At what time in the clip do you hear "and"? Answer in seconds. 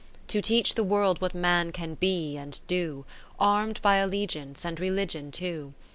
2.35-2.59, 4.65-4.79